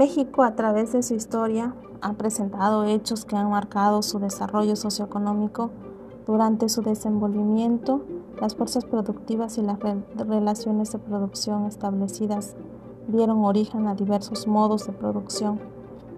[0.00, 5.68] México a través de su historia ha presentado hechos que han marcado su desarrollo socioeconómico
[6.26, 8.00] durante su desenvolvimiento.
[8.40, 9.78] Las fuerzas productivas y las
[10.16, 12.56] relaciones de producción establecidas
[13.08, 15.60] dieron origen a diversos modos de producción,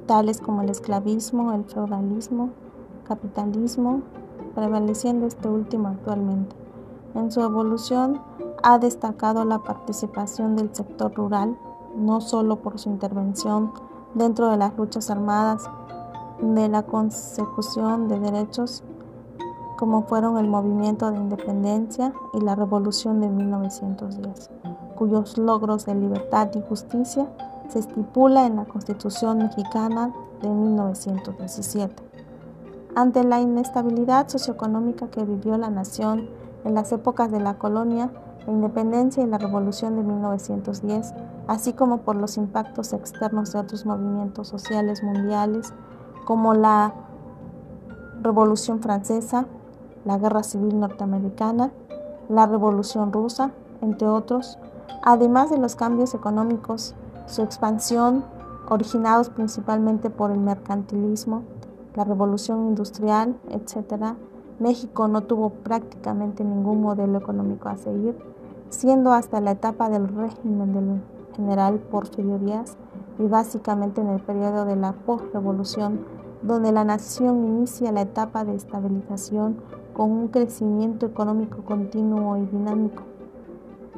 [0.06, 2.50] tales como el esclavismo, el feudalismo,
[3.02, 4.02] capitalismo,
[4.54, 6.54] prevaleciendo este último actualmente.
[7.16, 8.20] En su evolución
[8.62, 11.58] ha destacado la participación del sector rural,
[11.96, 13.72] no solo por su intervención
[14.14, 15.68] dentro de las luchas armadas,
[16.40, 18.82] de la consecución de derechos,
[19.76, 24.50] como fueron el movimiento de independencia y la revolución de 1910,
[24.96, 27.28] cuyos logros de libertad y justicia
[27.68, 32.02] se estipula en la Constitución mexicana de 1917.
[32.94, 36.28] Ante la inestabilidad socioeconómica que vivió la nación
[36.64, 38.10] en las épocas de la colonia,
[38.46, 41.14] la independencia y la revolución de 1910,
[41.46, 45.72] así como por los impactos externos de otros movimientos sociales mundiales,
[46.24, 46.94] como la
[48.22, 49.46] Revolución Francesa,
[50.04, 51.72] la Guerra Civil Norteamericana,
[52.28, 53.50] la Revolución Rusa,
[53.80, 54.58] entre otros,
[55.02, 56.94] además de los cambios económicos,
[57.26, 58.24] su expansión,
[58.68, 61.42] originados principalmente por el mercantilismo,
[61.94, 64.14] la revolución industrial, etc.,
[64.58, 68.16] México no tuvo prácticamente ningún modelo económico a seguir,
[68.72, 71.02] siendo hasta la etapa del régimen del
[71.36, 72.76] general Porfirio Díaz
[73.18, 76.00] y básicamente en el periodo de la postrevolución,
[76.40, 79.58] donde la nación inicia la etapa de estabilización
[79.92, 83.02] con un crecimiento económico continuo y dinámico.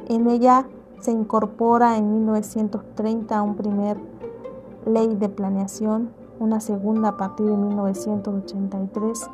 [0.08, 0.66] En ella
[1.00, 3.96] se incorpora en 1930 un primer
[4.86, 9.30] ley de planeación, una segunda a partir de 1983.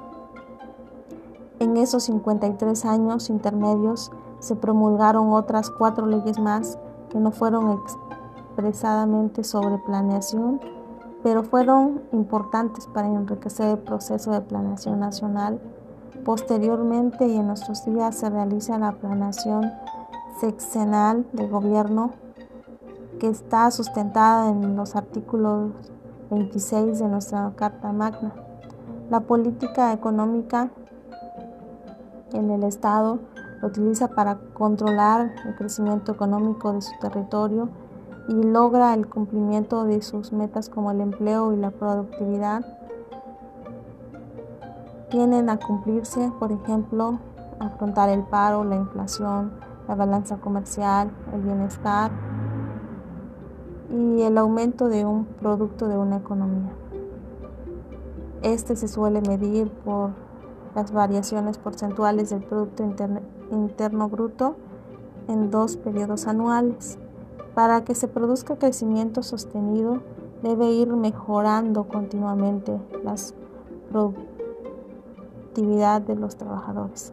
[1.60, 6.78] En esos 53 años intermedios se promulgaron otras cuatro leyes más
[7.10, 7.78] que no fueron
[8.50, 10.60] expresadamente sobre planeación,
[11.22, 15.60] pero fueron importantes para enriquecer el proceso de planeación nacional.
[16.24, 19.70] Posteriormente y en nuestros días se realiza la planeación
[20.40, 22.10] sexenal de gobierno
[23.18, 25.72] que está sustentada en los artículos
[26.30, 28.32] 26 de nuestra Carta Magna.
[29.10, 30.70] La política económica
[32.32, 33.18] en el Estado
[33.60, 37.68] lo utiliza para controlar el crecimiento económico de su territorio
[38.28, 42.64] y logra el cumplimiento de sus metas como el empleo y la productividad.
[45.10, 47.18] Tienen a cumplirse, por ejemplo,
[47.58, 49.52] afrontar el paro, la inflación,
[49.88, 52.10] la balanza comercial, el bienestar
[53.90, 56.70] y el aumento de un producto de una economía.
[58.42, 60.12] Este se suele medir por
[60.74, 63.20] las variaciones porcentuales del Producto Interno,
[63.50, 64.56] Bruto
[65.28, 66.98] en dos periodos anuales.
[67.54, 70.00] Para que se produzca crecimiento sostenido,
[70.42, 73.14] debe ir mejorando continuamente la
[73.90, 77.12] productividad de los trabajadores.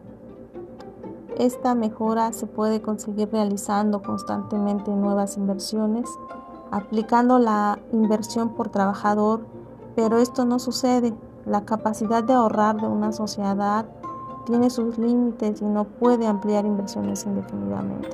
[1.36, 6.08] Esta mejora se puede conseguir realizando constantemente nuevas inversiones,
[6.70, 9.42] aplicando la inversión por trabajador,
[9.94, 11.14] pero esto no sucede
[11.46, 13.86] la capacidad de ahorrar de una sociedad
[14.48, 18.08] tiene sus límites y no puede ampliar inversiones indefinidamente.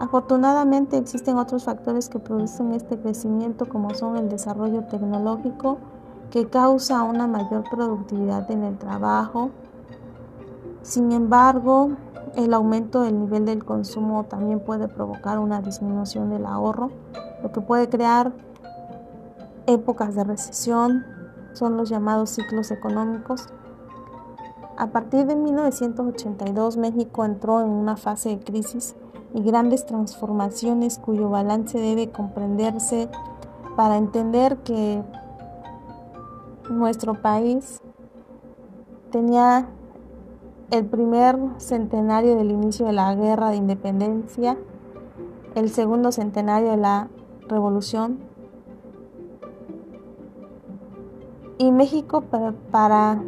[0.00, 5.78] Afortunadamente existen otros factores que producen este crecimiento como son el desarrollo tecnológico
[6.30, 9.50] que causa una mayor productividad en el trabajo.
[10.82, 11.90] Sin embargo,
[12.36, 16.90] el aumento del nivel del consumo también puede provocar una disminución del ahorro,
[17.42, 18.32] lo que puede crear
[19.66, 21.04] épocas de recesión,
[21.52, 23.48] son los llamados ciclos económicos.
[24.78, 28.94] A partir de 1982 México entró en una fase de crisis
[29.34, 33.08] y grandes transformaciones cuyo balance debe comprenderse
[33.74, 35.02] para entender que
[36.70, 37.80] nuestro país
[39.10, 39.68] tenía
[40.70, 44.56] el primer centenario del inicio de la guerra de independencia,
[45.56, 47.08] el segundo centenario de la
[47.48, 48.20] revolución.
[51.58, 52.22] Y México
[52.70, 53.24] para,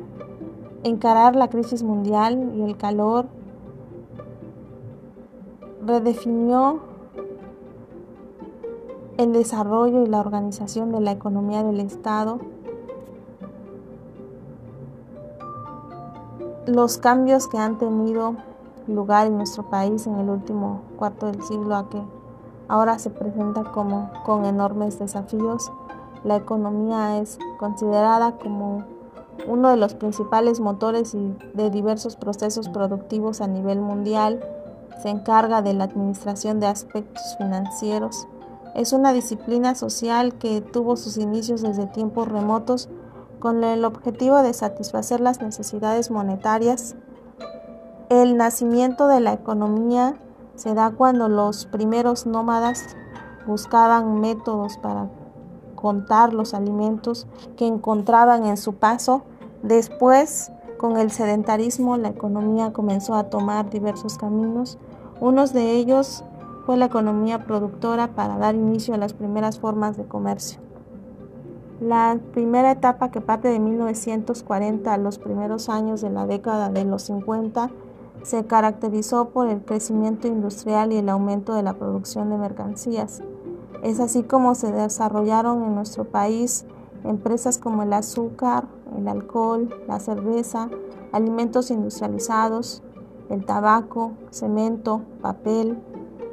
[0.83, 3.27] encarar la crisis mundial y el calor
[5.85, 6.81] redefinió
[9.17, 12.39] el desarrollo y la organización de la economía del Estado,
[16.67, 18.37] los cambios que han tenido
[18.87, 22.01] lugar en nuestro país en el último cuarto del siglo a que
[22.69, 25.71] ahora se presenta como con enormes desafíos.
[26.25, 28.85] La economía es considerada como
[29.47, 31.17] uno de los principales motores
[31.55, 34.41] de diversos procesos productivos a nivel mundial.
[35.03, 38.27] Se encarga de la administración de aspectos financieros,
[38.75, 42.89] es una disciplina social que tuvo sus inicios desde tiempos remotos
[43.41, 46.95] con el objetivo de satisfacer las necesidades monetarias.
[48.09, 50.15] El nacimiento de la economía
[50.55, 52.97] se da cuando los primeros nómadas
[53.47, 55.09] buscaban métodos para
[55.75, 57.27] contar los alimentos
[57.57, 59.23] que encontraban en su paso.
[59.63, 64.79] Después, con el sedentarismo, la economía comenzó a tomar diversos caminos.
[65.21, 66.25] Uno de ellos
[66.65, 70.61] fue la economía productora para dar inicio a las primeras formas de comercio.
[71.81, 76.85] La primera etapa que parte de 1940 a los primeros años de la década de
[76.85, 77.71] los 50
[78.23, 83.23] se caracterizó por el crecimiento industrial y el aumento de la producción de mercancías.
[83.83, 86.67] Es así como se desarrollaron en nuestro país
[87.05, 88.67] empresas como el azúcar,
[88.97, 90.69] el alcohol, la cerveza,
[91.13, 92.83] alimentos industrializados,
[93.29, 95.79] el tabaco, cemento, papel,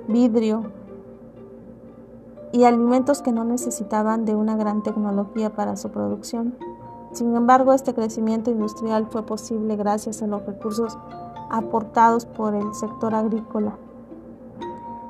[0.08, 0.64] vidrio
[2.52, 6.56] y alimentos que no necesitaban de una gran tecnología para su producción.
[7.12, 10.98] Sin embargo, este crecimiento industrial fue posible gracias a los recursos
[11.50, 13.78] aportados por el sector agrícola.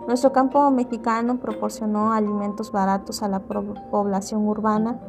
[0.08, 5.00] Nuestro campo mexicano proporcionó alimentos baratos a la población urbana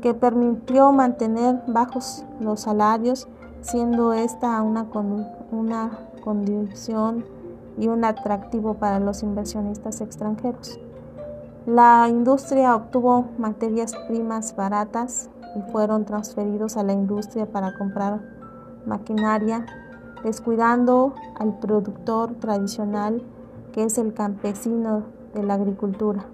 [0.00, 3.28] que permitió mantener bajos los salarios,
[3.60, 4.86] siendo esta una,
[5.50, 5.90] una
[6.22, 7.24] condición
[7.78, 10.78] y un atractivo para los inversionistas extranjeros.
[11.66, 18.20] La industria obtuvo materias primas baratas y fueron transferidos a la industria para comprar
[18.86, 19.66] maquinaria,
[20.24, 23.22] descuidando al productor tradicional
[23.72, 25.04] que es el campesino
[25.34, 26.24] de la agricultura.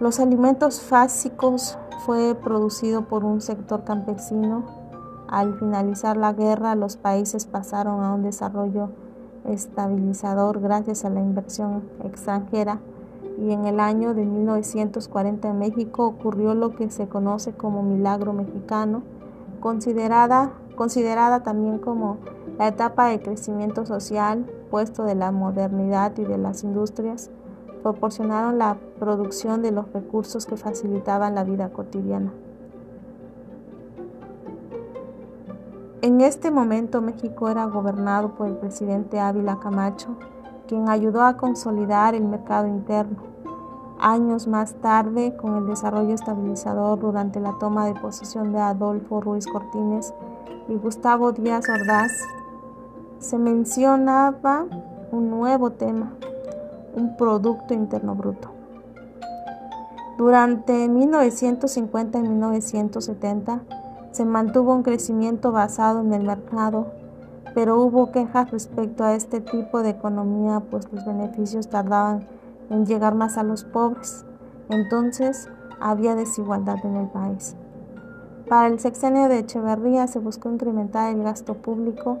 [0.00, 4.64] Los alimentos básicos fue producido por un sector campesino.
[5.28, 8.90] Al finalizar la guerra, los países pasaron a un desarrollo
[9.44, 12.80] estabilizador gracias a la inversión extranjera
[13.40, 18.32] y en el año de 1940 en México ocurrió lo que se conoce como milagro
[18.32, 19.02] mexicano,
[19.60, 22.16] considerada, considerada también como
[22.58, 27.30] la etapa de crecimiento social, puesto de la modernidad y de las industrias,
[27.78, 32.32] proporcionaron la producción de los recursos que facilitaban la vida cotidiana.
[36.00, 40.16] En este momento México era gobernado por el presidente Ávila Camacho,
[40.68, 43.16] quien ayudó a consolidar el mercado interno.
[43.98, 49.46] Años más tarde, con el desarrollo estabilizador durante la toma de posesión de Adolfo Ruiz
[49.48, 50.14] Cortines
[50.68, 52.12] y Gustavo Díaz Ordaz,
[53.18, 54.66] se mencionaba
[55.10, 56.12] un nuevo tema,
[56.98, 58.50] un Producto Interno Bruto.
[60.18, 63.60] Durante 1950 y 1970
[64.10, 66.88] se mantuvo un crecimiento basado en el mercado,
[67.54, 72.26] pero hubo quejas respecto a este tipo de economía, pues los beneficios tardaban
[72.68, 74.24] en llegar más a los pobres.
[74.68, 75.48] Entonces
[75.80, 77.54] había desigualdad en el país.
[78.48, 82.18] Para el sexenio de Echeverría se buscó incrementar el gasto público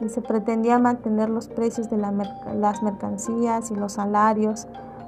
[0.00, 4.66] y se pretendía mantener los precios de las mercancías y los salarios.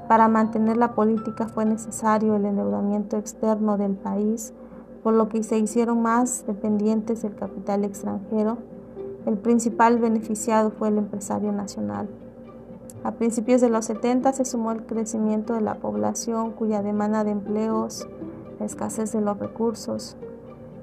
[0.08, 4.54] Para mantener la política fue necesario el endeudamiento externo del país,
[5.02, 8.58] por lo que se hicieron más dependientes del capital extranjero.
[9.26, 12.08] El principal beneficiado fue el empresario nacional.
[13.04, 17.30] A principios de los 70 se sumó el crecimiento de la población cuya demanda de
[17.30, 18.08] empleos,
[18.58, 20.16] la escasez de los recursos,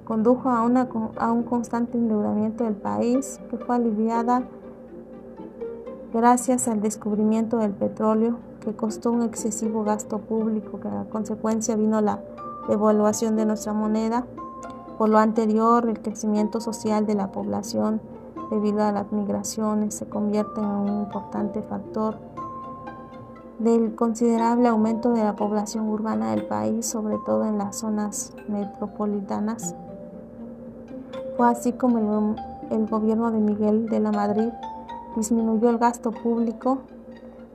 [0.06, 4.44] condujo a, una, a un constante endeudamiento del país que fue aliviada
[6.14, 12.00] gracias al descubrimiento del petróleo que costó un excesivo gasto público, que a consecuencia vino
[12.02, 12.22] la
[12.68, 14.26] devaluación de nuestra moneda.
[14.98, 18.00] Por lo anterior, el crecimiento social de la población
[18.50, 22.18] debido a las migraciones se convierte en un importante factor
[23.60, 29.76] del considerable aumento de la población urbana del país, sobre todo en las zonas metropolitanas.
[31.38, 32.38] Fue así como
[32.70, 34.50] el, gobierno de Miguel de la Madrid
[35.18, 36.80] disminuyó el gasto público,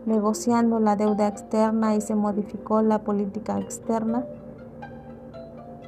[0.05, 4.27] negociando la deuda externa y se modificó la política externa,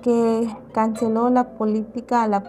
[0.00, 2.42] que canceló la política a la,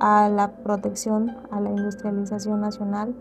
[0.00, 3.14] a la protección a la industrialización nacional,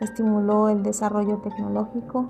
[0.00, 2.26] estimuló el desarrollo tecnológico,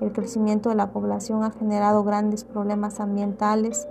[0.00, 3.88] el crecimiento de la población ha generado grandes problemas ambientales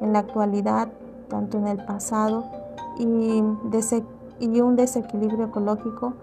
[0.00, 0.88] en la actualidad,
[1.28, 2.65] tanto en el pasado
[2.98, 3.40] y,
[4.60, 6.14] un desequilibrio ecológico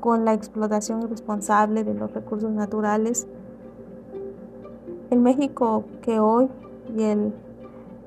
[0.00, 3.26] con la explotación irresponsable de los recursos naturales.
[5.10, 6.48] El México que hoy
[6.96, 7.34] y el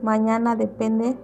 [0.02, 1.16] mañana depende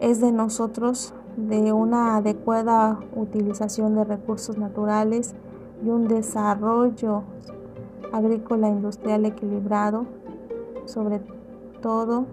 [0.00, 5.34] es de nosotros, de una adecuada utilización de recursos naturales
[5.84, 7.22] y un desarrollo
[8.12, 10.06] agrícola industrial equilibrado,
[10.86, 11.20] sobre
[11.80, 12.26] todo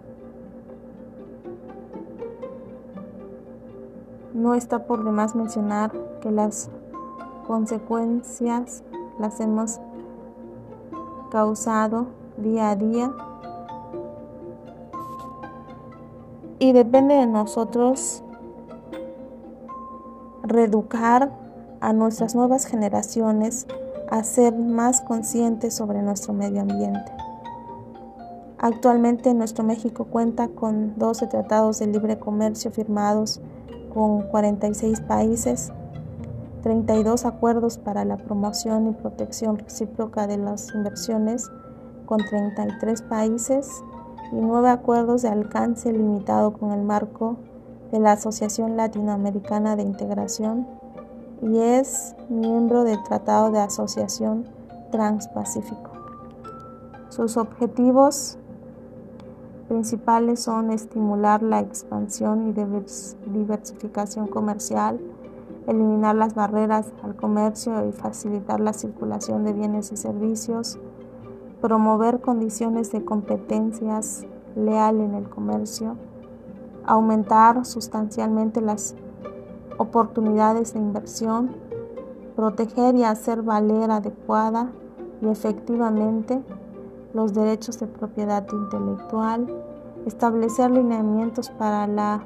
[4.34, 6.70] no está por demás mencionar que las
[7.48, 8.84] consecuencias
[9.20, 9.80] las hemos
[11.32, 13.12] causado día a día
[16.60, 18.24] y depende de nosotros
[20.44, 21.32] reeducar
[21.82, 23.68] a nuestras nuevas generaciones
[24.10, 27.27] a ser más conscientes sobre nuestro medio ambiente.
[28.60, 33.40] Actualmente nuestro México cuenta con 12 tratados de libre comercio firmados
[33.94, 35.72] con 46 países,
[36.64, 41.52] 32 acuerdos para la promoción y protección recíproca de las inversiones
[42.08, 43.70] con 33 países
[44.32, 47.38] y 9 acuerdos de alcance limitado con el marco
[47.92, 50.68] de la Asociación Latinoamericana de Integración
[51.44, 54.46] y es miembro del Tratado de Asociación
[54.92, 55.92] Transpacífico.
[57.10, 58.38] Sus objetivos
[59.68, 62.54] principales son estimular la expansión y
[63.32, 65.00] diversificación comercial,
[65.68, 70.80] eliminar las barreras al comercio y facilitar la circulación de bienes y servicios,
[71.62, 75.98] promover condiciones de competencias leal en el comercio,
[76.86, 78.96] aumentar sustancialmente las
[79.78, 81.56] oportunidades de inversión,
[82.36, 84.72] proteger y hacer valer adecuada
[85.22, 86.42] y efectivamente
[87.18, 89.48] los derechos de propiedad intelectual,
[90.06, 92.22] establecer lineamientos para la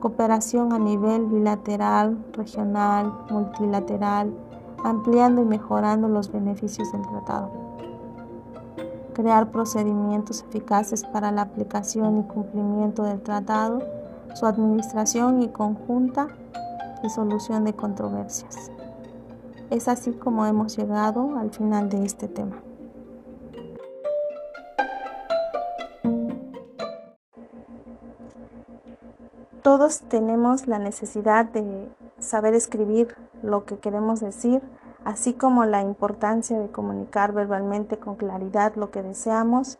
[0.00, 4.34] cooperación a nivel bilateral, regional, multilateral,
[4.84, 7.50] ampliando y mejorando los beneficios del tratado.
[9.14, 13.78] Crear procedimientos eficaces para la aplicación y cumplimiento del tratado,
[14.34, 16.28] su administración y conjunta
[17.02, 18.70] y solución de controversias.
[19.70, 22.67] Es así como hemos llegado al final de este tema.
[29.62, 31.88] Todos tenemos la necesidad de
[32.20, 34.62] saber escribir lo que queremos decir,
[35.04, 39.78] así como la importancia de comunicar verbalmente con claridad lo que deseamos.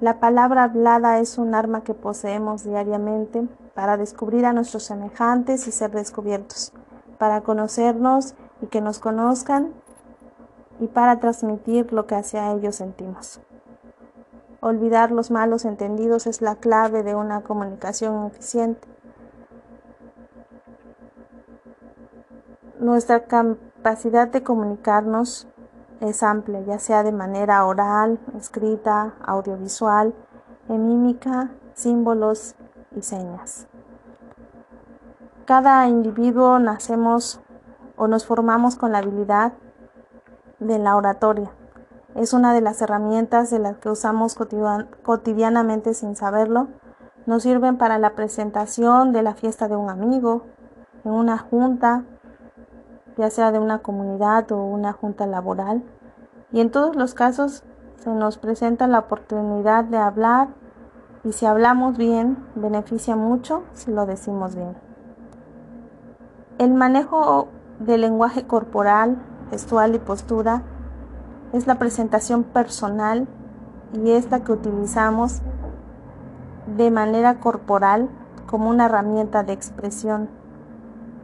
[0.00, 5.72] La palabra hablada es un arma que poseemos diariamente para descubrir a nuestros semejantes y
[5.72, 6.72] ser descubiertos,
[7.18, 9.72] para conocernos y que nos conozcan
[10.80, 13.40] y para transmitir lo que hacia ellos sentimos.
[14.62, 18.86] Olvidar los malos entendidos es la clave de una comunicación eficiente.
[22.78, 25.48] Nuestra capacidad de comunicarnos
[26.00, 30.14] es amplia, ya sea de manera oral, escrita, audiovisual,
[30.68, 32.54] en mímica, símbolos
[32.94, 33.66] y señas.
[35.46, 37.40] Cada individuo nacemos
[37.96, 39.52] o nos formamos con la habilidad
[40.58, 41.50] de la oratoria.
[42.14, 44.36] Es una de las herramientas de las que usamos
[45.02, 46.68] cotidianamente sin saberlo.
[47.26, 50.46] Nos sirven para la presentación de la fiesta de un amigo,
[51.04, 52.04] en una junta,
[53.16, 55.82] ya sea de una comunidad o una junta laboral.
[56.52, 57.62] Y en todos los casos
[57.96, 60.48] se nos presenta la oportunidad de hablar
[61.22, 64.74] y si hablamos bien, beneficia mucho si lo decimos bien.
[66.58, 67.48] El manejo
[67.78, 69.18] del lenguaje corporal,
[69.50, 70.62] gestual y postura
[71.52, 73.26] es la presentación personal
[73.92, 75.40] y es la que utilizamos
[76.76, 78.08] de manera corporal
[78.46, 80.28] como una herramienta de expresión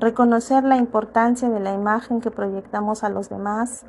[0.00, 3.84] reconocer la importancia de la imagen que proyectamos a los demás,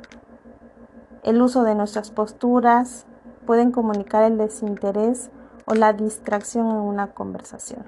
[1.22, 3.06] el uso de nuestras posturas
[3.46, 5.30] pueden comunicar el desinterés
[5.66, 7.84] o la distracción en una conversación.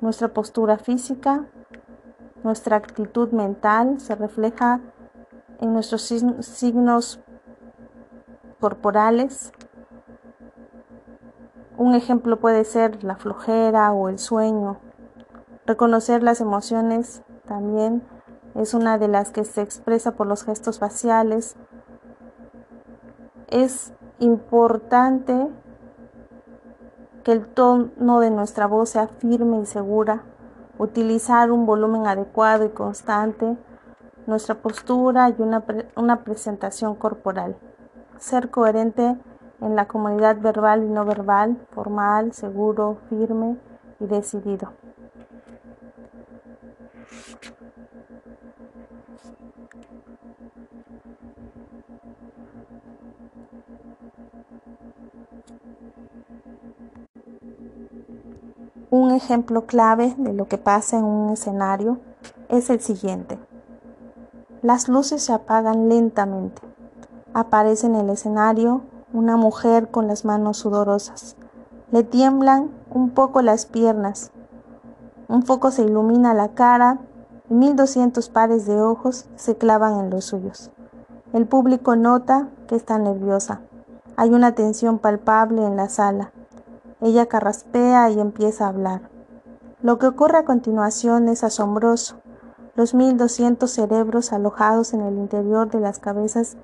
[0.00, 1.44] Nuestra postura física,
[2.42, 4.80] nuestra actitud mental se refleja
[5.60, 7.20] en nuestros signos
[8.58, 9.52] corporales.
[11.76, 14.78] Un ejemplo puede ser la flojera o el sueño,
[15.70, 18.02] Reconocer las emociones también
[18.56, 21.54] es una de las que se expresa por los gestos faciales.
[23.46, 25.46] Es importante
[27.22, 30.24] que el tono de nuestra voz sea firme y segura,
[30.76, 33.56] utilizar un volumen adecuado y constante,
[34.26, 35.64] nuestra postura y una,
[35.96, 37.56] una presentación corporal.
[38.18, 39.16] Ser coherente
[39.60, 43.56] en la comunidad verbal y no verbal, formal, seguro, firme
[44.00, 44.72] y decidido.
[58.92, 62.00] Un ejemplo clave de lo que pasa en un escenario
[62.48, 63.38] es el siguiente.
[64.62, 66.60] Las luces se apagan lentamente.
[67.32, 71.36] Aparece en el escenario una mujer con las manos sudorosas.
[71.92, 74.32] Le tiemblan un poco las piernas.
[75.28, 76.98] Un foco se ilumina la cara
[77.48, 80.70] y 1200 pares de ojos se clavan en los suyos.
[81.32, 83.62] El público nota que está nerviosa.
[84.16, 86.32] Hay una tensión palpable en la sala.
[87.00, 89.08] Ella carraspea y empieza a hablar.
[89.80, 92.16] Lo que ocurre a continuación es asombroso.
[92.76, 96.56] Los 1200 cerebros alojados en el interior de las cabezas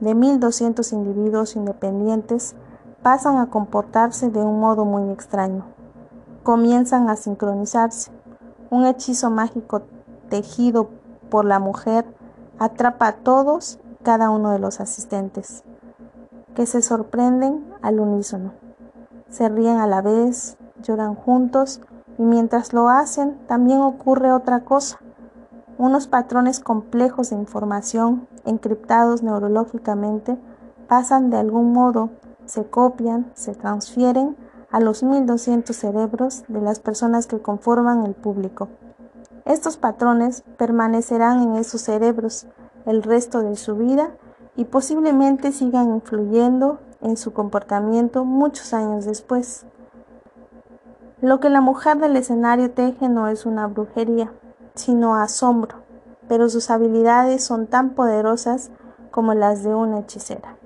[0.00, 2.54] de 1200 individuos independientes
[3.02, 5.66] pasan a comportarse de un modo muy extraño.
[6.42, 8.10] Comienzan a sincronizarse.
[8.70, 9.82] Un hechizo mágico
[10.28, 10.88] tejido
[11.28, 12.04] por la mujer
[12.58, 15.64] atrapa a todos cada uno de los asistentes,
[16.54, 18.52] que se sorprenden al unísono.
[19.28, 21.80] Se ríen a la vez, lloran juntos
[22.18, 24.98] y mientras lo hacen también ocurre otra cosa.
[25.78, 30.38] Unos patrones complejos de información encriptados neurológicamente
[30.86, 32.10] pasan de algún modo,
[32.44, 34.36] se copian, se transfieren
[34.70, 38.68] a los 1200 cerebros de las personas que conforman el público.
[39.44, 42.46] Estos patrones permanecerán en esos cerebros
[42.86, 44.10] el resto de su vida
[44.56, 49.66] y posiblemente sigan influyendo en su comportamiento muchos años después.
[51.20, 54.32] Lo que la mujer del escenario teje no es una brujería,
[54.74, 55.78] sino asombro,
[56.28, 58.70] pero sus habilidades son tan poderosas
[59.10, 60.56] como las de una hechicera.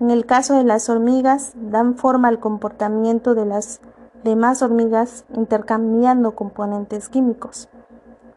[0.00, 3.80] En el caso de las hormigas, dan forma al comportamiento de las
[4.24, 7.68] demás hormigas intercambiando componentes químicos.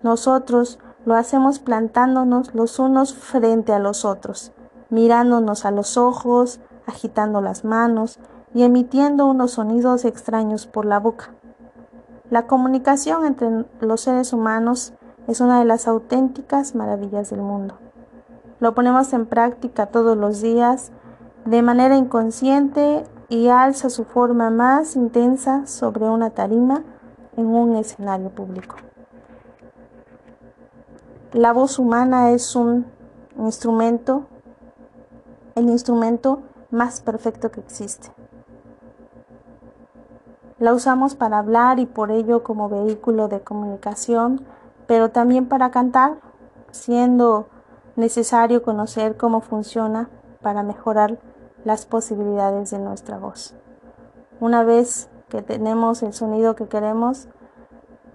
[0.02, 4.54] Nosotros lo hacemos plantándonos los unos frente a los otros,
[4.90, 8.20] mirándonos a los ojos, agitando las manos
[8.54, 11.32] y emitiendo unos sonidos extraños por la boca.
[12.30, 14.94] La comunicación entre los seres humanos
[15.28, 17.76] es una de las auténticas maravillas del mundo.
[18.60, 20.92] Lo ponemos en práctica todos los días
[21.46, 26.84] de manera inconsciente y alza su forma más intensa sobre una tarima
[27.36, 28.76] en un escenario público.
[31.34, 32.86] La voz humana es un
[33.40, 34.28] instrumento,
[35.56, 38.12] el instrumento más perfecto que existe.
[40.60, 44.46] La usamos para hablar y por ello como vehículo de comunicación,
[44.88, 46.18] pero también para cantar,
[46.72, 47.48] siendo
[47.96, 50.10] necesario conocer cómo funciona
[50.42, 51.18] para mejorar
[51.64, 53.56] las posibilidades de nuestra voz.
[54.40, 57.28] Una vez que tenemos el sonido que queremos,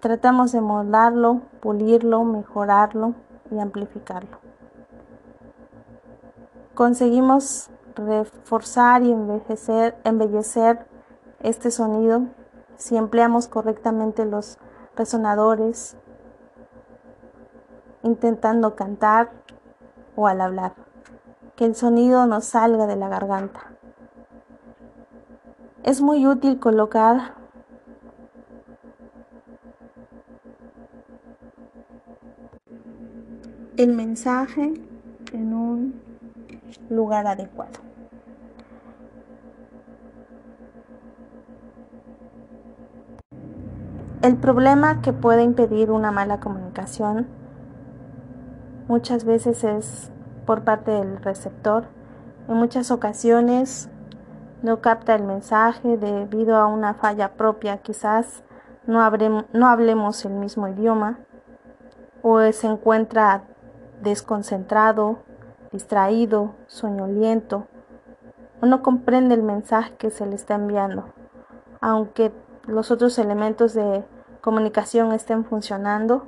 [0.05, 3.15] Tratamos de moldarlo, pulirlo, mejorarlo
[3.51, 4.37] y amplificarlo.
[6.75, 10.87] Conseguimos reforzar y embellecer
[11.45, 12.23] este sonido
[12.77, 14.59] si empleamos correctamente los
[14.97, 15.97] resonadores,
[18.03, 19.31] intentando cantar
[20.17, 20.75] o al hablar,
[21.55, 23.61] que el sonido nos salga de la garganta.
[25.83, 27.35] Es muy útil colocar
[33.77, 34.73] el mensaje
[35.33, 36.03] en un
[36.89, 37.94] lugar adecuado.
[44.25, 47.27] El problema que puede impedir una mala comunicación
[48.89, 50.11] muchas veces es
[50.47, 51.89] por parte del receptor.
[52.49, 53.91] En muchas ocasiones
[54.63, 58.43] no capta el mensaje debido a una falla propia, quizás
[58.87, 59.07] no,
[59.53, 61.19] no hablemos el mismo idioma
[62.23, 63.45] o se encuentra
[64.01, 65.19] desconcentrado,
[65.71, 67.67] distraído, soñoliento,
[68.63, 71.13] o no comprende el mensaje que se le está enviando,
[71.83, 72.33] aunque
[72.67, 74.03] los otros elementos de
[74.45, 76.27] comunicación estén funcionando,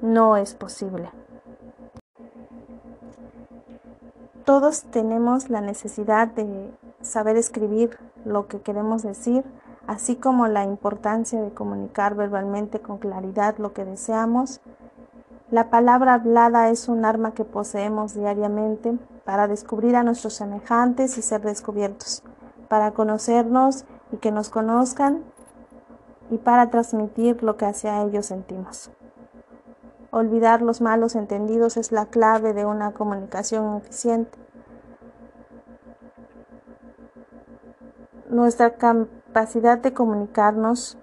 [0.00, 1.10] no es posible.
[4.46, 6.72] Todos tenemos la necesidad de
[7.02, 9.44] saber escribir lo que queremos decir,
[9.86, 14.62] así como la importancia de comunicar verbalmente con claridad lo que deseamos
[15.50, 21.22] la palabra hablada es un arma que poseemos diariamente para descubrir a nuestros semejantes y
[21.22, 22.24] ser descubiertos,
[22.66, 25.22] para conocernos y que nos conozcan
[26.30, 28.90] y para transmitir lo que hacia ellos sentimos.
[30.10, 34.38] Olvidar los malos entendidos es la clave de una comunicación eficiente.
[38.28, 40.98] Nuestra capacidad de comunicarnos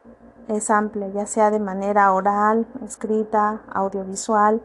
[0.47, 4.62] es amplia, ya sea de manera oral, escrita, audiovisual,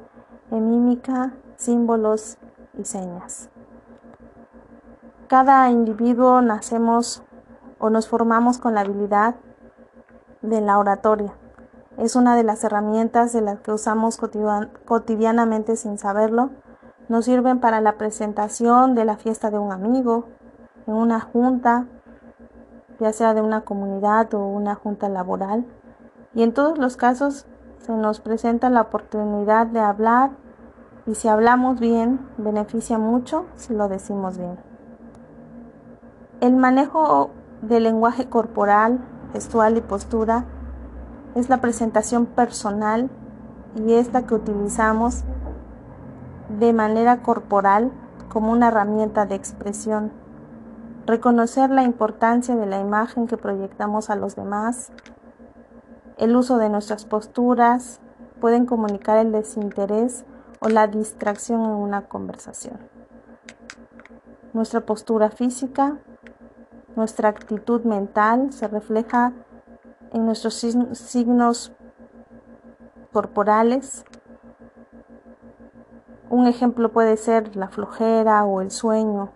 [0.51, 2.38] en mímica, símbolos
[2.79, 3.49] y señas.
[5.29, 7.23] Cada individuo nacemos
[7.79, 9.35] o nos formamos con la habilidad
[10.42, 11.33] de la oratoria.
[11.96, 14.18] es una de las herramientas de las que usamos
[14.85, 16.51] cotidianamente sin saberlo.
[17.09, 20.27] Nos sirven para la presentación de la fiesta de un amigo,
[20.87, 21.87] en una junta,
[23.01, 25.66] ya sea de una comunidad o una junta laboral.
[26.35, 27.46] Y en todos los casos
[27.81, 30.31] se nos presenta la oportunidad de hablar
[31.07, 34.59] y si hablamos bien, beneficia mucho si lo decimos bien.
[36.40, 37.31] El manejo
[37.62, 39.01] del lenguaje corporal,
[39.33, 40.45] gestual y postura
[41.35, 43.11] es la presentación personal
[43.77, 45.25] y esta que utilizamos
[46.59, 47.93] de manera corporal
[48.29, 50.12] como una herramienta de expresión.
[51.07, 54.91] Reconocer la importancia de la imagen que proyectamos a los demás,
[56.17, 58.01] el uso de nuestras posturas
[58.41, 60.25] pueden comunicar el desinterés
[60.61, 62.79] o la distracción en una conversación.
[64.53, 65.99] Nuestra postura física,
[66.99, 69.33] nuestra actitud mental se refleja
[70.13, 70.55] en nuestros
[70.95, 71.73] signos
[73.13, 74.05] corporales.
[76.29, 79.31] Un ejemplo puede ser la flojera o el sueño.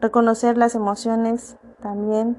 [0.00, 2.38] Reconocer las emociones también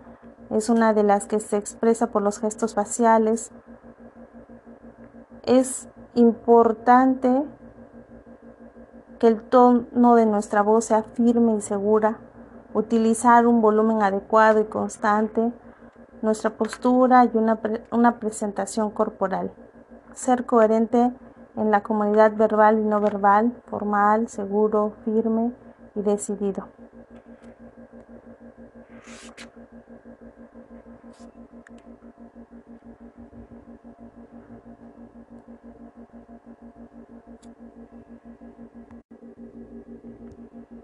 [0.49, 3.51] es una de las que se expresa por los gestos faciales.
[5.43, 7.43] Es importante
[9.19, 12.17] que el tono de nuestra voz sea firme y segura,
[12.73, 15.51] utilizar un volumen adecuado y constante,
[16.21, 17.59] nuestra postura y una,
[17.91, 19.51] una presentación corporal,
[20.13, 21.11] ser coherente
[21.55, 25.51] en la comunidad verbal y no verbal, formal, seguro, firme
[25.95, 26.67] y decidido.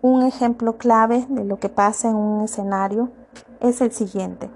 [0.03, 3.09] Un ejemplo clave de lo que pasa en un escenario
[3.59, 4.51] es el siguiente.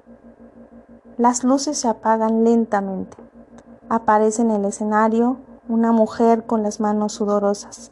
[1.17, 3.17] Las luces se apagan lentamente.
[3.89, 7.91] Aparece en el escenario una mujer con las manos sudorosas.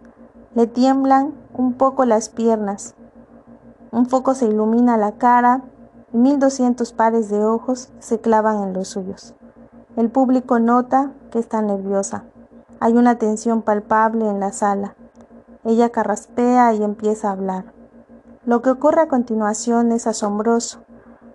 [0.54, 2.94] Le tiemblan un poco las piernas.
[3.92, 5.64] Un foco se ilumina la cara
[6.14, 9.34] y 1200 pares de ojos se clavan en los suyos.
[9.96, 12.26] El público nota que está nerviosa.
[12.80, 14.96] Hay una tensión palpable en la sala.
[15.66, 17.66] Ella carraspea y empieza a hablar.
[18.46, 20.80] Lo que ocurre a continuación es asombroso.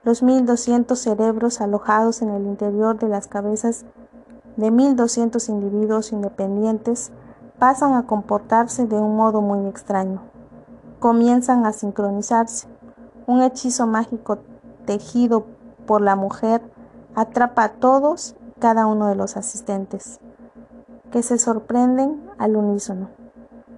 [0.02, 3.84] Los 1200 cerebros alojados en el interior de las cabezas
[4.56, 7.12] de 1200 individuos independientes
[7.58, 10.22] pasan a comportarse de un modo muy extraño.
[11.00, 12.66] Comienzan a sincronizarse.
[13.26, 14.38] Un hechizo mágico
[14.86, 15.44] tejido
[15.86, 16.62] por la mujer
[17.14, 20.18] atrapa a todos cada uno de los asistentes,
[21.10, 23.23] que se sorprenden al unísono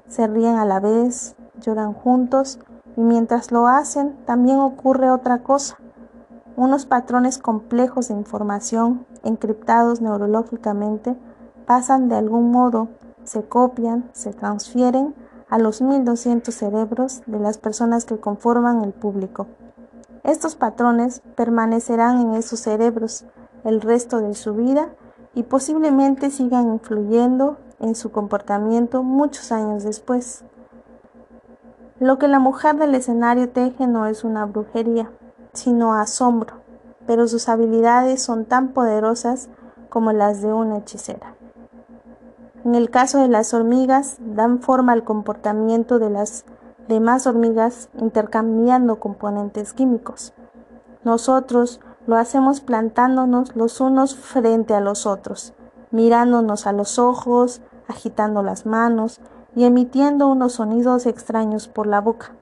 [0.09, 2.59] se ríen a la vez, lloran juntos
[2.97, 5.79] y mientras lo hacen también ocurre otra cosa.
[6.57, 11.17] Unos patrones complejos de información, encriptados neurológicamente,
[11.67, 12.89] pasan de algún modo,
[13.25, 15.15] se copian, se transfieren
[15.51, 19.47] a los 1200 cerebros de las personas que conforman el público.
[20.25, 23.25] Estos patrones permanecerán en esos cerebros
[23.65, 24.89] el resto de su vida
[25.35, 30.45] y posiblemente sigan influyendo en su comportamiento muchos años después.
[31.99, 35.11] Lo que la mujer del escenario teje no es una brujería,
[35.53, 36.57] sino asombro,
[37.07, 39.49] pero sus habilidades son tan poderosas
[39.89, 41.35] como las de una hechicera.
[42.65, 46.45] En el caso de las hormigas, dan forma al comportamiento de las
[46.89, 50.35] demás hormigas intercambiando componentes químicos.
[51.05, 55.55] Nosotros lo hacemos plantándonos los unos frente a los otros,
[55.97, 59.21] mirándonos a los ojos, agitando las manos
[59.57, 62.33] y emitiendo unos sonidos extraños por la boca.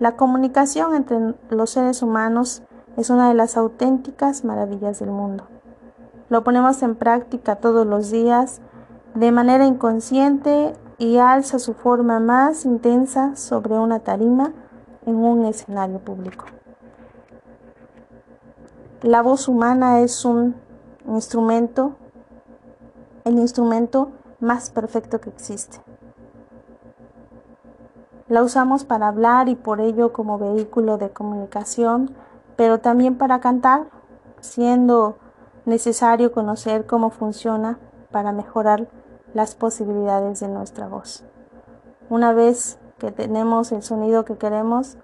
[0.00, 2.62] La comunicación entre los seres humanos
[2.96, 5.44] es una de las auténticas maravillas del mundo.
[6.30, 8.62] Lo ponemos en práctica todos los días
[9.14, 14.52] de manera inconsciente y alza su forma más intensa sobre una tarima
[15.04, 16.46] en un escenario público.
[19.02, 20.54] La voz humana es un
[21.06, 21.96] instrumento
[23.24, 25.78] el instrumento más perfecto que existe.
[28.28, 32.14] La usamos para hablar y por ello como vehículo de comunicación,
[32.56, 33.86] pero también para cantar,
[34.40, 35.16] siendo
[35.64, 37.78] necesario conocer cómo funciona
[38.10, 38.88] para mejorar
[39.32, 41.24] las posibilidades de nuestra voz.
[42.10, 44.98] Una vez que tenemos el sonido que queremos,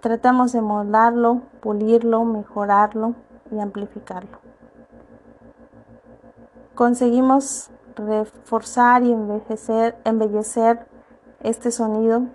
[0.00, 3.14] tratamos de moldarlo, pulirlo, mejorarlo
[3.50, 4.49] y amplificarlo
[6.80, 10.86] conseguimos reforzar y embellecer
[11.40, 12.28] este sonido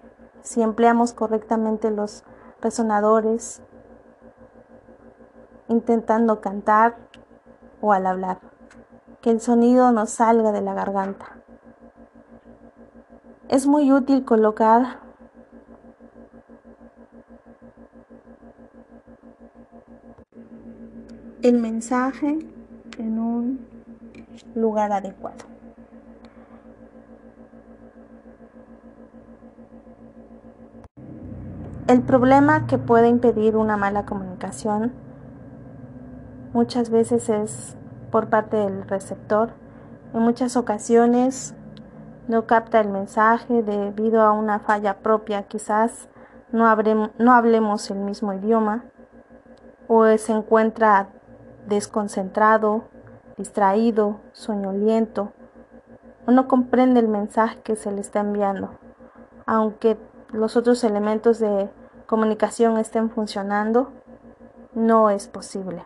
[0.43, 2.23] si empleamos correctamente los
[2.61, 3.63] resonadores,
[5.67, 6.95] intentando cantar
[7.81, 8.37] o al hablar.
[9.21, 11.25] que el sonido nos salga de la garganta.
[13.47, 14.99] Es muy útil colocar
[21.41, 22.54] el mensaje
[24.55, 25.45] lugar adecuado.
[31.87, 34.91] El problema que puede impedir una mala comunicación
[36.51, 37.77] muchas veces es
[38.11, 39.51] por parte del receptor.
[40.13, 41.53] En muchas ocasiones
[42.27, 46.09] no capta el mensaje debido a una falla propia, quizás
[46.51, 46.65] no,
[47.19, 48.85] no hablemos el mismo idioma
[49.87, 51.09] o se encuentra
[51.67, 52.85] desconcentrado,
[53.37, 55.31] distraído, soñoliento
[56.25, 58.71] o no comprende el mensaje que se le está enviando,
[59.45, 59.97] aunque
[60.31, 61.69] los otros elementos de
[62.07, 63.91] comunicación estén funcionando,
[64.73, 65.83] no es posible.